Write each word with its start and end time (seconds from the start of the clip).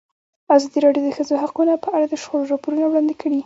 ازادي 0.55 0.77
راډیو 0.85 1.03
د 1.05 1.07
د 1.11 1.15
ښځو 1.17 1.35
حقونه 1.43 1.73
په 1.83 1.89
اړه 1.95 2.05
د 2.09 2.15
شخړو 2.21 2.49
راپورونه 2.53 2.85
وړاندې 2.87 3.15
کړي. 3.21 3.39